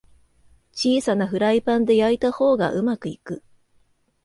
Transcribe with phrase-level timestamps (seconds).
[0.73, 3.43] 小さなフライパンで焼いた方がうまくいく